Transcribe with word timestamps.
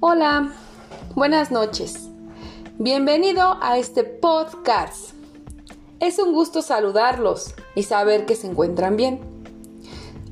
Hola, 0.00 0.52
buenas 1.16 1.50
noches. 1.50 2.08
Bienvenido 2.78 3.58
a 3.60 3.78
este 3.78 4.04
podcast. 4.04 5.10
Es 5.98 6.20
un 6.20 6.32
gusto 6.32 6.62
saludarlos 6.62 7.52
y 7.74 7.82
saber 7.82 8.24
que 8.24 8.36
se 8.36 8.46
encuentran 8.46 8.94
bien. 8.94 9.18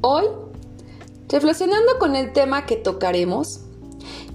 Hoy, 0.03 0.27
reflexionando 1.29 1.99
con 1.99 2.15
el 2.15 2.33
tema 2.33 2.65
que 2.65 2.77
tocaremos, 2.77 3.63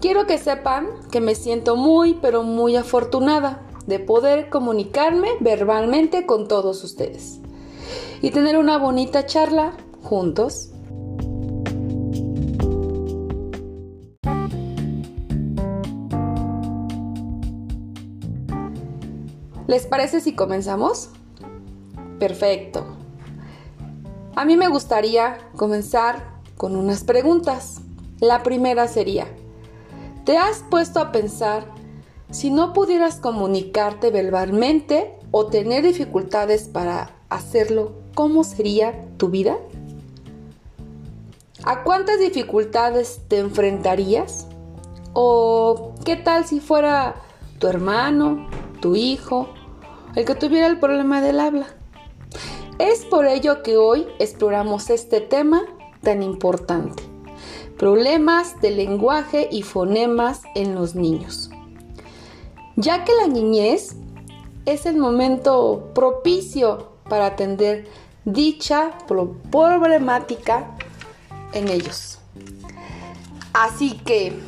quiero 0.02 0.27
que 0.27 0.38
sepan 0.38 0.89
que 1.13 1.21
me 1.21 1.36
siento 1.36 1.77
muy 1.77 2.16
pero 2.16 2.43
muy 2.43 2.75
afortunada 2.75 3.66
de 3.88 4.00
poder 4.00 4.50
comunicarme 4.50 5.29
verbalmente 5.39 6.25
con 6.25 6.50
todos 6.50 6.84
ustedes 6.84 7.39
y 8.21 8.32
tener 8.32 8.57
una 8.57 8.77
bonita 8.77 9.25
charla 9.25 9.77
juntos 10.04 10.70
¿Les 19.71 19.85
parece 19.85 20.20
si 20.20 20.34
comenzamos? 20.34 21.11
Perfecto. 22.20 22.84
A 24.35 24.43
mí 24.43 24.57
me 24.57 24.67
gustaría 24.67 25.38
comenzar 25.55 26.41
con 26.57 26.75
unas 26.75 27.05
preguntas. 27.05 27.79
La 28.20 28.43
primera 28.43 28.89
sería, 28.89 29.27
¿te 30.26 30.38
has 30.38 30.65
puesto 30.70 30.99
a 30.99 31.13
pensar 31.13 31.63
si 32.31 32.52
no 32.52 32.73
pudieras 32.73 33.15
comunicarte 33.15 34.12
verbalmente 34.12 35.17
o 35.31 35.45
tener 35.45 35.84
dificultades 35.84 36.67
para 36.67 37.15
hacerlo, 37.29 37.93
cómo 38.13 38.43
sería 38.43 39.05
tu 39.15 39.29
vida? 39.29 39.55
¿A 41.63 41.84
cuántas 41.84 42.20
dificultades 42.20 43.21
te 43.29 43.40
enfrentarías? 43.40 44.48
¿O 45.13 45.93
qué 46.03 46.18
tal 46.18 46.43
si 46.43 46.59
fuera 46.59 47.15
tu 47.57 47.68
hermano, 47.68 48.49
tu 48.81 48.98
hijo 48.98 49.48
el 50.15 50.26
que 50.26 50.35
tuviera 50.35 50.67
el 50.67 50.79
problema 50.79 51.21
del 51.21 51.40
habla. 51.40 51.67
Es 52.79 53.05
por 53.05 53.26
ello 53.26 53.63
que 53.63 53.77
hoy 53.77 54.07
exploramos 54.20 54.90
este 54.90 55.21
tema 55.21 55.63
tan 56.01 56.23
importante, 56.23 57.03
problemas 57.77 58.59
de 58.62 58.71
lenguaje 58.71 59.48
y 59.51 59.62
fonemas 59.62 60.41
en 60.55 60.76
los 60.76 60.95
niños. 60.95 61.51
Ya 62.76 63.03
que 63.03 63.13
la 63.13 63.27
niñez 63.27 63.95
es 64.66 64.85
el 64.85 64.97
momento 64.97 65.91
propicio 65.94 66.91
para 67.07 67.28
atender 67.28 67.88
dicha 68.25 68.91
problemática 69.07 70.75
en 71.53 71.68
ellos. 71.68 72.19
Así 73.53 73.97
que 74.06 74.40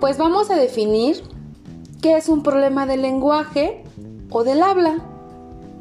Pues 0.00 0.16
vamos 0.16 0.48
a 0.50 0.54
definir 0.54 1.24
qué 2.00 2.16
es 2.16 2.28
un 2.28 2.44
problema 2.44 2.86
del 2.86 3.02
lenguaje 3.02 3.82
o 4.30 4.44
del 4.44 4.62
habla 4.62 4.98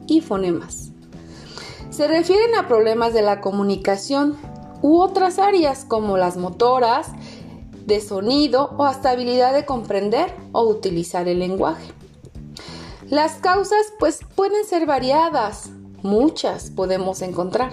y 0.08 0.22
fonemas. 0.22 0.90
Se 1.92 2.08
refieren 2.08 2.56
a 2.56 2.68
problemas 2.68 3.14
de 3.14 3.22
la 3.22 3.42
comunicación 3.42 4.36
u 4.82 5.02
otras 5.02 5.38
áreas 5.38 5.86
como 5.86 6.18
las 6.18 6.36
motoras, 6.36 7.12
de 7.86 8.02
sonido 8.02 8.72
o 8.78 8.86
hasta 8.86 9.12
habilidad 9.12 9.54
de 9.54 9.66
comprender 9.66 10.34
o 10.52 10.64
utilizar 10.64 11.28
el 11.28 11.38
lenguaje. 11.38 11.94
Las 13.10 13.34
causas 13.34 13.94
pues 14.00 14.22
pueden 14.36 14.66
ser 14.66 14.88
variadas, 14.88 15.70
muchas 16.02 16.72
podemos 16.72 17.22
encontrar, 17.22 17.72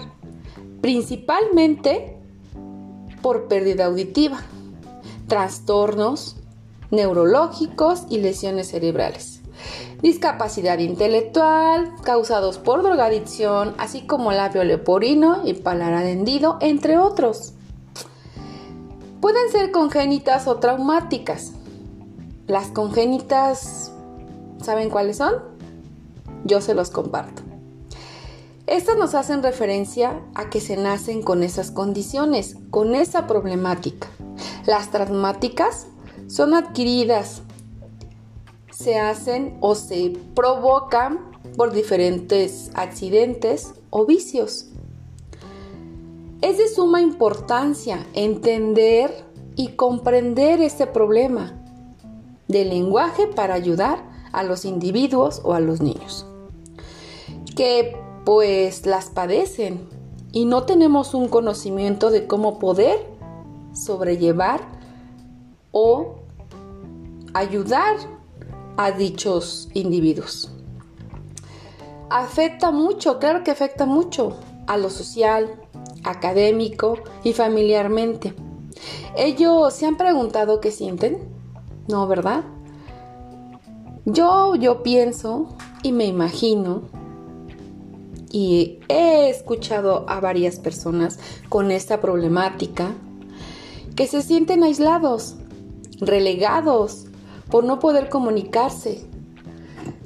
principalmente 0.79 2.17
por 3.23 3.47
pérdida 3.47 3.85
auditiva 3.85 4.43
trastornos 5.27 6.37
neurológicos 6.91 8.03
y 8.09 8.19
lesiones 8.19 8.69
cerebrales. 8.69 9.41
Discapacidad 10.01 10.79
intelectual 10.79 11.93
causados 12.03 12.57
por 12.57 12.83
drogadicción, 12.83 13.73
así 13.77 14.01
como 14.05 14.31
labio 14.31 14.63
leporino 14.63 15.41
y 15.45 15.53
paladar 15.53 16.05
hendido, 16.05 16.57
entre 16.61 16.97
otros. 16.97 17.53
Pueden 19.21 19.51
ser 19.51 19.71
congénitas 19.71 20.47
o 20.47 20.57
traumáticas. 20.57 21.53
Las 22.47 22.67
congénitas, 22.67 23.91
¿saben 24.61 24.89
cuáles 24.89 25.17
son? 25.17 25.33
Yo 26.43 26.61
se 26.61 26.75
los 26.75 26.91
comparto. 26.91 27.41
Estas 28.67 28.97
nos 28.97 29.15
hacen 29.15 29.41
referencia 29.41 30.21
a 30.35 30.49
que 30.49 30.59
se 30.59 30.75
nacen 30.75 31.21
con 31.21 31.43
esas 31.43 31.71
condiciones, 31.71 32.57
con 32.71 32.93
esa 32.93 33.25
problemática. 33.25 34.07
Las 34.65 34.91
traumáticas 34.91 35.87
son 36.27 36.53
adquiridas, 36.53 37.41
se 38.71 38.99
hacen 38.99 39.57
o 39.61 39.75
se 39.75 40.17
provocan 40.35 41.31
por 41.55 41.71
diferentes 41.71 42.71
accidentes 42.73 43.73
o 43.89 44.05
vicios. 44.05 44.67
Es 46.41 46.57
de 46.57 46.67
suma 46.67 47.01
importancia 47.01 48.05
entender 48.13 49.25
y 49.55 49.69
comprender 49.69 50.61
este 50.61 50.85
problema 50.87 51.53
del 52.47 52.69
lenguaje 52.69 53.27
para 53.27 53.53
ayudar 53.53 54.03
a 54.31 54.43
los 54.43 54.65
individuos 54.65 55.41
o 55.43 55.53
a 55.53 55.59
los 55.59 55.81
niños 55.81 56.25
que 57.55 57.97
pues 58.25 58.85
las 58.85 59.09
padecen 59.09 59.87
y 60.31 60.45
no 60.45 60.63
tenemos 60.63 61.13
un 61.13 61.29
conocimiento 61.29 62.11
de 62.11 62.27
cómo 62.27 62.59
poder 62.59 63.14
sobrellevar 63.75 64.61
o 65.71 66.15
ayudar 67.33 67.97
a 68.77 68.91
dichos 68.91 69.69
individuos. 69.73 70.51
Afecta 72.09 72.71
mucho, 72.71 73.19
claro 73.19 73.43
que 73.43 73.51
afecta 73.51 73.85
mucho 73.85 74.39
a 74.67 74.77
lo 74.77 74.89
social, 74.89 75.59
académico 76.03 76.97
y 77.23 77.33
familiarmente. 77.33 78.33
Ellos 79.17 79.73
se 79.73 79.85
han 79.85 79.97
preguntado 79.97 80.61
qué 80.61 80.71
sienten, 80.71 81.17
¿no, 81.87 82.07
verdad? 82.07 82.43
Yo, 84.05 84.55
yo 84.55 84.83
pienso 84.83 85.55
y 85.81 85.91
me 85.91 86.05
imagino 86.05 86.83
y 88.31 88.79
he 88.89 89.29
escuchado 89.29 90.05
a 90.07 90.19
varias 90.19 90.59
personas 90.59 91.19
con 91.49 91.71
esta 91.71 92.01
problemática 92.01 92.91
que 93.95 94.07
se 94.07 94.21
sienten 94.21 94.63
aislados, 94.63 95.35
relegados 95.99 97.05
por 97.49 97.63
no 97.63 97.79
poder 97.79 98.09
comunicarse, 98.09 99.05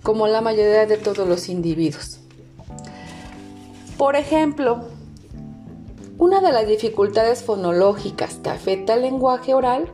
como 0.04 0.28
la 0.28 0.42
mayoría 0.42 0.86
de 0.86 0.98
todos 0.98 1.28
los 1.28 1.50
individuos. 1.50 2.20
Por 3.98 4.16
ejemplo, 4.16 4.86
una 6.18 6.42
de 6.42 6.52
las 6.52 6.68
dificultades 6.68 7.44
fonológicas 7.44 8.36
que 8.36 8.50
afecta 8.50 8.94
al 8.94 9.02
lenguaje 9.02 9.54
oral 9.54 9.92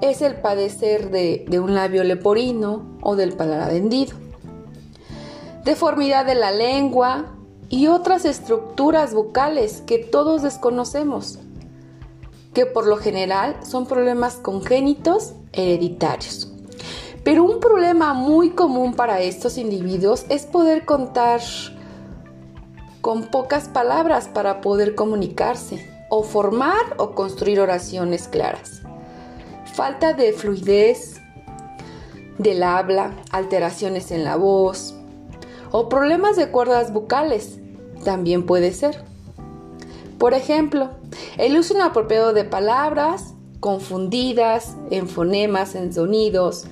es 0.00 0.22
el 0.22 0.36
padecer 0.36 1.10
de, 1.10 1.46
un 1.60 1.74
labio 1.74 2.04
leporino 2.04 2.98
o 3.02 3.16
del 3.16 3.32
paladar 3.32 3.72
hendido. 3.72 4.16
Deformidad 5.64 6.24
de 6.24 6.34
la 6.34 6.52
lengua 6.52 7.34
y 7.68 7.88
otras 7.88 8.24
estructuras 8.24 9.12
vocales 9.12 9.82
que 9.86 9.98
todos 9.98 10.42
desconocemos 10.42 11.38
que 12.54 12.66
por 12.66 12.86
lo 12.86 12.96
general 12.96 13.56
son 13.62 13.86
problemas 13.86 14.34
congénitos 14.36 15.34
hereditarios. 15.52 16.52
Pero 17.24 17.44
un 17.44 17.60
problema 17.60 18.14
muy 18.14 18.50
común 18.50 18.94
para 18.94 19.20
estos 19.20 19.58
individuos 19.58 20.24
es 20.28 20.46
poder 20.46 20.84
contar 20.84 21.40
con 23.00 23.24
pocas 23.26 23.68
palabras 23.68 24.28
para 24.28 24.60
poder 24.60 24.94
comunicarse 24.94 25.88
o 26.08 26.22
formar 26.22 26.96
o 26.96 27.14
construir 27.14 27.60
oraciones 27.60 28.28
claras. 28.28 28.82
Falta 29.74 30.12
de 30.12 30.32
fluidez 30.32 31.20
del 32.38 32.62
habla, 32.62 33.12
alteraciones 33.30 34.10
en 34.10 34.24
la 34.24 34.36
voz 34.36 34.94
o 35.72 35.88
problemas 35.88 36.36
de 36.36 36.50
cuerdas 36.50 36.92
vocales 36.92 37.58
también 38.04 38.44
puede 38.46 38.72
ser. 38.72 39.09
Por 40.20 40.34
ejemplo, 40.34 40.90
el 41.38 41.56
uso 41.56 41.72
inapropiado 41.72 42.34
de 42.34 42.44
palabras 42.44 43.32
confundidas 43.58 44.76
en 44.90 45.08
fonemas, 45.08 45.74
en 45.74 45.94
sonidos, 45.94 46.66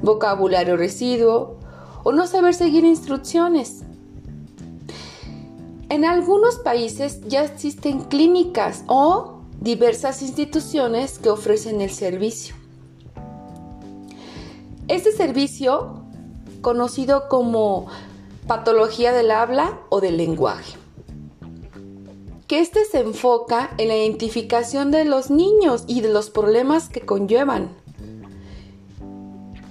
vocabulario 0.00 0.74
residuo 0.78 1.58
o 2.02 2.12
no 2.12 2.26
saber 2.26 2.54
seguir 2.54 2.86
instrucciones. 2.86 3.82
En 5.90 6.06
algunos 6.06 6.56
países 6.56 7.20
ya 7.28 7.44
existen 7.44 8.04
clínicas 8.04 8.84
o 8.86 9.42
diversas 9.60 10.22
instituciones 10.22 11.18
que 11.18 11.28
ofrecen 11.28 11.82
el 11.82 11.90
servicio. 11.90 12.54
Este 14.88 15.12
servicio, 15.12 16.04
conocido 16.62 17.28
como 17.28 17.88
patología 18.46 19.12
del 19.12 19.30
habla 19.30 19.78
o 19.90 20.00
del 20.00 20.16
lenguaje. 20.16 20.87
Que 22.48 22.60
este 22.60 22.86
se 22.86 23.00
enfoca 23.00 23.74
en 23.76 23.88
la 23.88 23.96
identificación 23.98 24.90
de 24.90 25.04
los 25.04 25.30
niños 25.30 25.84
y 25.86 26.00
de 26.00 26.08
los 26.08 26.30
problemas 26.30 26.88
que 26.88 27.02
conllevan, 27.02 27.76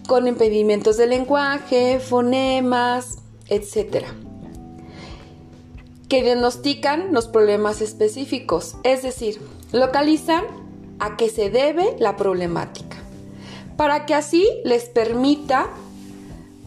con 0.08 0.28
impedimentos 0.28 0.96
de 0.96 1.08
lenguaje, 1.08 2.00
fonemas, 2.00 3.18
etc. 3.48 4.06
Que 6.08 6.22
diagnostican 6.22 7.14
los 7.14 7.28
problemas 7.28 7.82
específicos, 7.82 8.76
es 8.84 9.02
decir, 9.02 9.42
localizan 9.72 10.44
a 11.00 11.18
qué 11.18 11.30
se 11.30 11.50
debe 11.50 11.96
la 11.98 12.16
problemática, 12.16 12.98
para 13.76 14.06
que 14.06 14.14
así 14.14 14.48
les 14.64 14.86
permita 14.86 15.68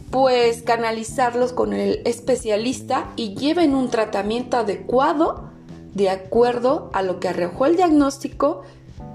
pues 0.09 0.61
canalizarlos 0.61 1.53
con 1.53 1.71
el 1.71 2.01
especialista 2.03 3.13
y 3.15 3.33
lleven 3.33 3.73
un 3.73 3.89
tratamiento 3.89 4.57
adecuado 4.57 5.50
de 5.93 6.09
acuerdo 6.09 6.89
a 6.93 7.01
lo 7.01 7.19
que 7.19 7.29
arrojó 7.29 7.65
el 7.65 7.75
diagnóstico 7.75 8.63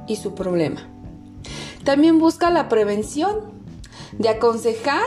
y 0.06 0.16
su 0.16 0.34
problema. 0.34 0.88
También 1.84 2.18
busca 2.18 2.50
la 2.50 2.68
prevención, 2.68 3.56
de 4.18 4.28
aconsejar 4.28 5.04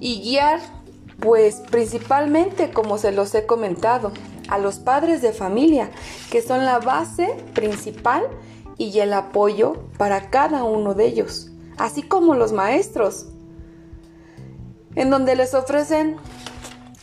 y 0.00 0.20
guiar, 0.20 0.60
pues 1.20 1.62
principalmente, 1.70 2.70
como 2.70 2.98
se 2.98 3.12
los 3.12 3.34
he 3.34 3.46
comentado, 3.46 4.12
a 4.48 4.58
los 4.58 4.78
padres 4.78 5.22
de 5.22 5.32
familia, 5.32 5.90
que 6.30 6.42
son 6.42 6.64
la 6.64 6.78
base 6.78 7.34
principal 7.54 8.24
y 8.76 8.98
el 8.98 9.12
apoyo 9.12 9.84
para 9.96 10.30
cada 10.30 10.64
uno 10.64 10.94
de 10.94 11.06
ellos, 11.06 11.50
así 11.78 12.02
como 12.02 12.34
los 12.34 12.52
maestros, 12.52 13.26
en 14.94 15.10
donde 15.10 15.36
les 15.36 15.54
ofrecen 15.54 16.16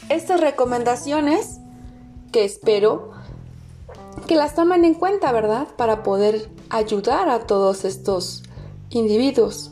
estas 0.09 0.39
recomendaciones 0.39 1.59
que 2.31 2.45
espero 2.45 3.11
que 4.27 4.35
las 4.35 4.55
tomen 4.55 4.85
en 4.85 4.93
cuenta, 4.93 5.31
¿verdad? 5.31 5.67
Para 5.77 6.03
poder 6.03 6.49
ayudar 6.69 7.29
a 7.29 7.47
todos 7.47 7.85
estos 7.85 8.43
individuos. 8.89 9.71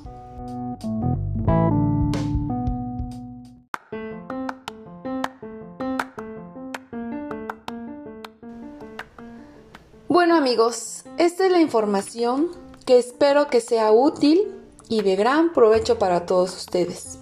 Bueno 10.08 10.36
amigos, 10.36 11.04
esta 11.18 11.46
es 11.46 11.52
la 11.52 11.62
información 11.62 12.50
que 12.86 12.98
espero 12.98 13.48
que 13.48 13.62
sea 13.62 13.92
útil 13.92 14.56
y 14.90 15.02
de 15.04 15.16
gran 15.16 15.54
provecho 15.54 16.00
para 16.00 16.26
todos 16.26 16.56
ustedes. 16.56 17.20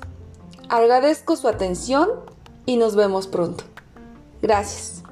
Agradezco 0.70 1.36
su 1.36 1.48
atención 1.48 2.10
y 2.66 2.78
nos 2.78 2.96
vemos 2.96 3.28
pronto. 3.28 3.66
Gracias. 4.42 5.04